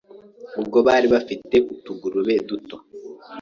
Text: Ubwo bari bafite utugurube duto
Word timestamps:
Ubwo 0.61 0.77
bari 0.87 1.07
bafite 1.13 1.55
utugurube 1.73 2.33
duto 2.47 2.75